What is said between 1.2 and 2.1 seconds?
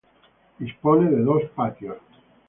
dos patios.